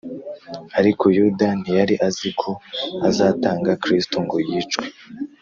ariko 0.79 1.03
yuda 1.17 1.47
ntiyari 1.59 1.95
azi 2.07 2.29
ko 2.39 2.51
azatanga 3.09 3.71
kristo 3.83 4.15
ngo 4.25 4.37
yicwe 4.47 4.85